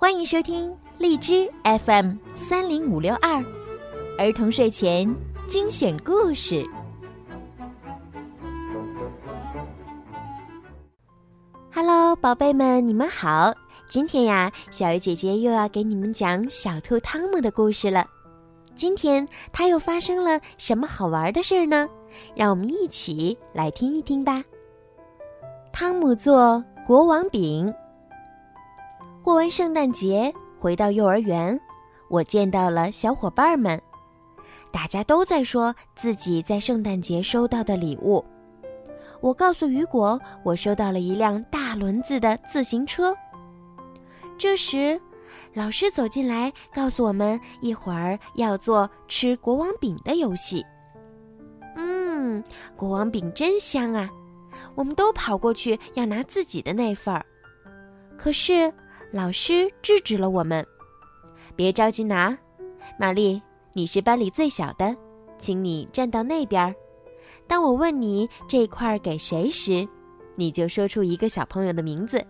[0.00, 3.44] 欢迎收听荔枝 FM 三零五六二
[4.16, 5.12] 儿童睡前
[5.48, 6.64] 精选故事。
[11.74, 13.52] Hello，宝贝们，你们好！
[13.88, 18.06] 今天呀，小鱼姐姐又要给你们讲小兔汤姆的故事了。
[18.76, 21.88] 今天他又发生了什么好玩的事儿呢？
[22.36, 24.44] 让我们一起来听一听吧。
[25.72, 27.74] 汤姆做国王饼。
[29.28, 31.60] 过完圣诞节，回到幼儿园，
[32.08, 33.78] 我见到了小伙伴们，
[34.72, 38.24] 大家都在说自己在圣诞节收到的礼物。
[39.20, 43.14] 我告诉雨果，我收到了一辆大轮子的自行车。
[44.38, 44.98] 这时，
[45.52, 50.64] 老师走进来，告诉我们一会儿要做吃国王饼的游戏。
[51.76, 52.42] 嗯，
[52.74, 54.08] 国王饼真香啊！
[54.74, 57.26] 我们都跑过去要拿自己的那份儿，
[58.16, 58.72] 可是。
[59.10, 60.66] 老师制止了我们，
[61.56, 62.36] 别着急拿。
[62.98, 63.40] 玛丽，
[63.72, 64.94] 你是班里最小的，
[65.38, 66.74] 请你站到那边。
[67.46, 69.88] 当我问你这块给谁时，
[70.34, 72.22] 你就说出一个小朋友的名字，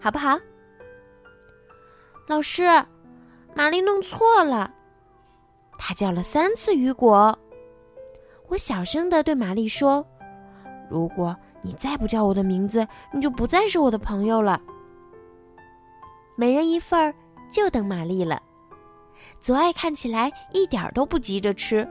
[0.00, 0.36] 好不好？
[2.26, 2.64] 老师，
[3.54, 4.72] 玛丽弄错了，
[5.78, 7.38] 她叫了三次雨果。
[8.48, 10.04] 我小声的对玛丽说
[10.90, 14.60] ：“如果你再不叫我的名字，你就不再是我的朋友了。”
[16.40, 17.14] 每人一份儿，
[17.52, 18.42] 就等玛丽了。
[19.38, 21.86] 左爱看起来一点都不急着吃，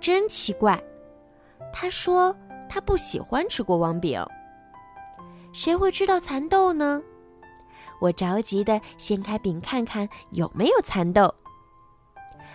[0.00, 0.82] 真奇怪。
[1.74, 2.34] 他说
[2.70, 4.24] 他不喜欢吃国王饼。
[5.52, 7.02] 谁会知道蚕豆呢？
[8.00, 11.30] 我着急的掀开饼看看有没有蚕豆。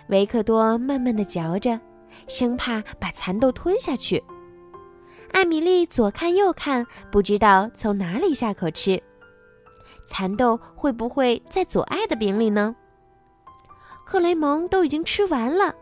[0.08, 1.78] 维克多慢慢的嚼着，
[2.26, 4.20] 生怕把蚕豆吞下去。
[5.30, 9.00] 艾米丽左看右看，不知道从哪里下口吃。
[10.08, 12.74] 蚕豆会不会在左爱的饼里呢？
[14.04, 15.74] 克雷蒙都已经吃完了，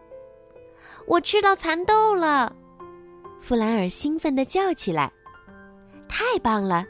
[1.06, 2.52] 我吃到蚕豆了！
[3.40, 5.12] 弗兰尔兴奋地叫起来
[6.08, 6.84] ：“太棒了！”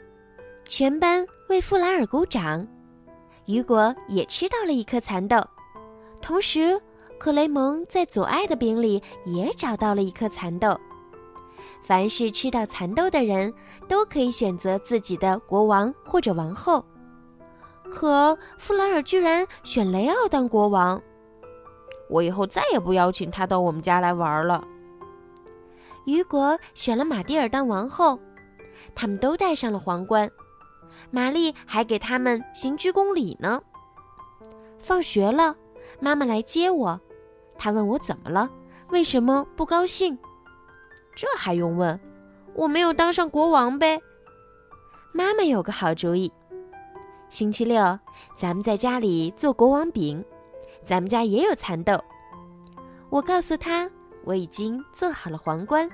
[0.65, 2.67] 全班为弗兰尔鼓掌。
[3.45, 5.39] 雨果也吃到了一颗蚕豆，
[6.19, 6.81] 同时
[7.19, 10.77] 克雷蒙在左爱的饼里也找到了一颗蚕豆。
[11.83, 13.53] 凡是吃到蚕豆的人，
[13.87, 16.83] 都可以选择自己的国王或者王后。
[17.91, 21.01] 可弗兰尔居然选雷奥当国王，
[22.09, 24.63] 我以后再也不邀请他到我们家来玩了。
[26.05, 28.19] 雨果选了玛蒂尔当王后，
[28.95, 30.29] 他们都戴上了皇冠，
[31.11, 33.61] 玛丽还给他们行鞠躬礼呢。
[34.79, 35.55] 放学了，
[35.99, 36.99] 妈妈来接我，
[37.57, 38.49] 她问我怎么了，
[38.89, 40.17] 为什么不高兴？
[41.15, 41.99] 这还用问？
[42.53, 43.99] 我没有当上国王呗。
[45.11, 46.31] 妈妈有个好主意。
[47.29, 47.99] 星期六，
[48.37, 50.23] 咱们在家里做国王饼。
[50.83, 52.01] 咱们家也有蚕豆。
[53.09, 53.89] 我告诉他，
[54.23, 55.89] 我已经做好了皇冠。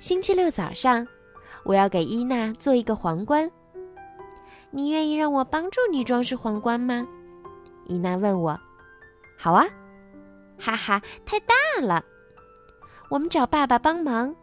[0.00, 1.06] 星期六早上，
[1.64, 3.48] 我要给伊娜做一个皇冠。
[4.72, 7.06] 你愿意让我帮助你装饰皇冠吗？
[7.84, 8.58] 伊娜问我。
[9.38, 9.64] 好啊，
[10.58, 12.04] 哈哈，太大了。
[13.08, 14.34] 我们找爸爸帮忙，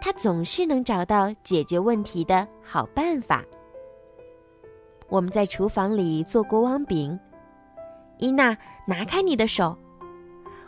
[0.00, 3.44] 他总是能找到解决问题的好办法。
[5.08, 7.18] 我们在厨房里做国王饼，
[8.18, 9.76] 伊娜，拿开你的手。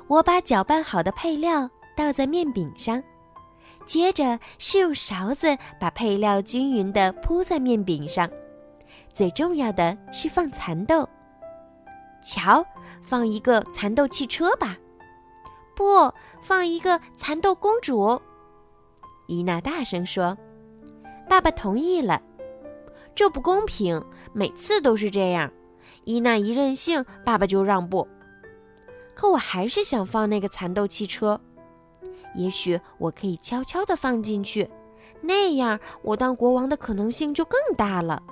[0.06, 3.02] 我把搅拌好的配料倒在面饼上，
[3.84, 8.28] 接着是用勺子把配料均匀地铺在面饼上。
[9.12, 11.08] 最重要的是放蚕豆。
[12.22, 12.64] 瞧，
[13.02, 14.76] 放一个蚕豆汽车吧，
[15.76, 18.20] 不放一个蚕豆公主。
[19.26, 20.36] 伊娜大声说
[21.28, 22.20] ：“爸爸同意了。”
[23.20, 25.52] 这不公平，每次都是这样。
[26.04, 28.08] 伊娜一任性，爸爸就让步。
[29.14, 31.38] 可我还是想放那个蚕豆汽车，
[32.34, 34.70] 也许我可以悄悄地放进去，
[35.20, 38.22] 那样我当国王的可能性就更大了。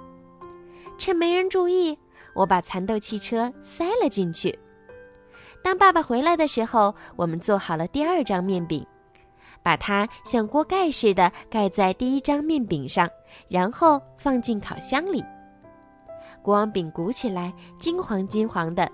[0.96, 1.99] 趁没人注意，
[2.32, 4.58] 我把蚕豆汽车塞了进去。
[5.62, 8.87] 当爸爸回来的时候，我们做好了第二张面饼。
[9.69, 13.06] 把它像锅盖似的盖在第一张面饼上，
[13.50, 15.23] 然后放进烤箱里。
[16.41, 18.91] 国王饼鼓起来，金黄金黄的，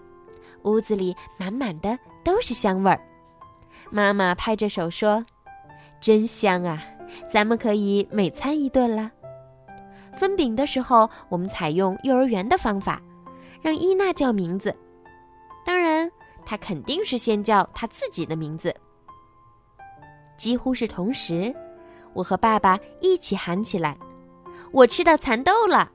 [0.65, 3.01] 屋子里满满的都是香味儿。
[3.89, 5.25] 妈妈拍着手说
[6.03, 6.83] ：“真香啊！
[7.31, 9.13] 咱们可以每餐一顿了。”
[10.13, 13.01] 分饼的时候，我们采用幼儿园的方法，
[13.63, 14.75] 让伊娜叫名字。
[15.65, 16.11] 当然，
[16.45, 18.75] 她肯定是先叫她自己的名字。
[20.45, 21.55] 几乎是同时，
[22.13, 23.97] 我和爸爸一起喊起来
[24.73, 25.91] ：“我吃到蚕豆了！”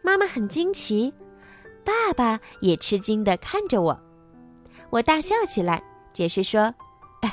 [0.00, 1.12] 妈妈很惊奇
[1.84, 4.00] ：“爸爸也吃惊地看着我。
[4.88, 6.74] 我大笑起来，解释说：“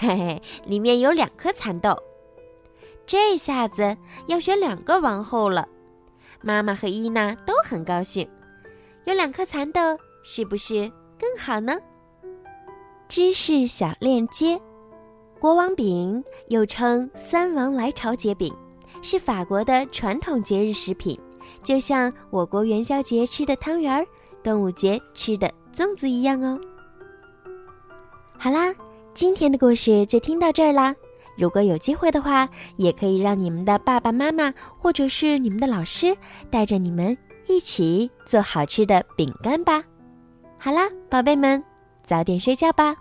[0.02, 1.98] 嘿嘿，里面有两颗蚕豆。”
[3.08, 3.96] 这下子
[4.26, 5.66] 要选两个王后了。
[6.42, 8.30] 妈妈和伊娜都很高兴，
[9.06, 9.80] 有两颗蚕豆
[10.26, 11.80] 是不是更好呢？
[13.08, 14.60] 知识小链接：
[15.40, 18.54] 国王饼又称三王来朝节饼，
[19.02, 21.20] 是法国的传统节日食品，
[21.62, 24.06] 就像我国元宵节吃的汤圆儿、
[24.42, 26.60] 端午节吃的粽子一样哦。
[28.38, 28.74] 好啦，
[29.14, 30.96] 今天的故事就听到这儿啦。
[31.38, 36.18] 如果有机会的话，也可以让你们的爸爸妈妈或者是你们的老师
[36.50, 37.16] 带着你们
[37.48, 39.84] 一起做好吃的饼干吧。
[40.58, 41.64] 好啦，宝贝们，
[42.04, 42.96] 早点睡觉吧，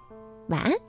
[0.49, 0.86] 晚安。